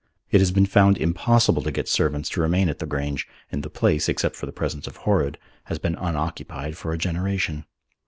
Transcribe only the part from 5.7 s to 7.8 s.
been unoccupied for a generation.